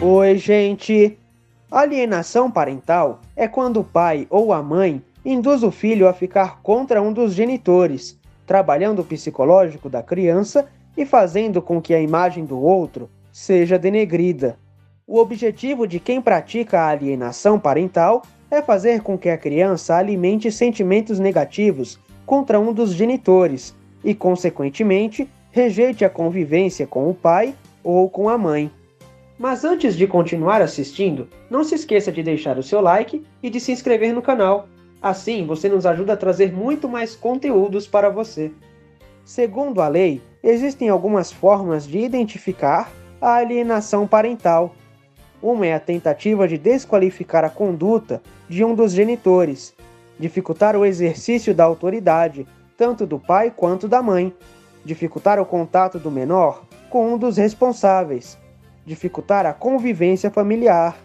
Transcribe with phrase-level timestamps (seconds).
[0.00, 1.18] Oi, gente!
[1.68, 7.02] Alienação parental é quando o pai ou a mãe induz o filho a ficar contra
[7.02, 8.16] um dos genitores,
[8.46, 14.56] trabalhando o psicológico da criança e fazendo com que a imagem do outro seja denegrida.
[15.04, 18.22] O objetivo de quem pratica a alienação parental
[18.52, 23.74] é fazer com que a criança alimente sentimentos negativos contra um dos genitores
[24.04, 27.52] e, consequentemente, rejeite a convivência com o pai
[27.82, 28.70] ou com a mãe.
[29.38, 33.60] Mas antes de continuar assistindo, não se esqueça de deixar o seu like e de
[33.60, 34.66] se inscrever no canal.
[35.00, 38.50] Assim, você nos ajuda a trazer muito mais conteúdos para você.
[39.24, 44.74] Segundo a lei, existem algumas formas de identificar a alienação parental.
[45.40, 49.72] Uma é a tentativa de desqualificar a conduta de um dos genitores,
[50.18, 52.44] dificultar o exercício da autoridade,
[52.76, 54.34] tanto do pai quanto da mãe,
[54.84, 58.36] dificultar o contato do menor com um dos responsáveis,
[58.88, 60.98] dificultar a convivência familiar,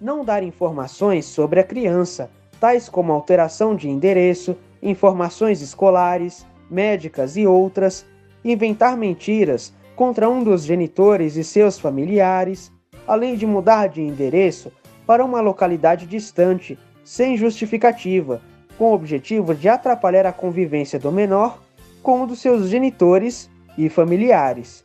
[0.00, 7.46] não dar informações sobre a criança, tais como alteração de endereço, informações escolares, médicas e
[7.46, 8.06] outras,
[8.44, 12.72] inventar mentiras contra um dos genitores e seus familiares,
[13.06, 14.72] além de mudar de endereço
[15.06, 18.40] para uma localidade distante, sem justificativa,
[18.78, 21.60] com o objetivo de atrapalhar a convivência do menor
[22.02, 24.84] com um dos seus genitores e familiares.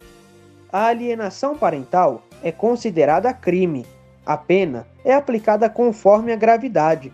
[0.71, 3.85] A alienação parental é considerada crime.
[4.25, 7.13] A pena é aplicada conforme a gravidade,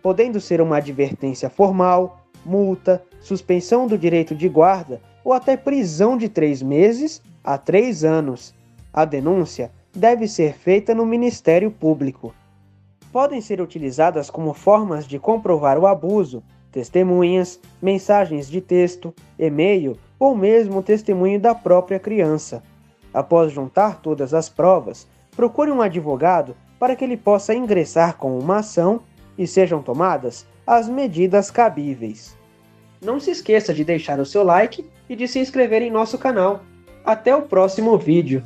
[0.00, 6.28] podendo ser uma advertência formal, multa, suspensão do direito de guarda ou até prisão de
[6.28, 8.54] três meses a três anos.
[8.92, 12.32] A denúncia deve ser feita no Ministério Público.
[13.10, 20.34] Podem ser utilizadas como formas de comprovar o abuso testemunhas, mensagens de texto, e-mail ou
[20.34, 22.62] mesmo testemunho da própria criança.
[23.12, 28.58] Após juntar todas as provas, procure um advogado para que ele possa ingressar com uma
[28.58, 29.02] ação
[29.36, 32.36] e sejam tomadas as medidas cabíveis.
[33.00, 36.62] Não se esqueça de deixar o seu like e de se inscrever em nosso canal.
[37.04, 38.42] Até o próximo vídeo!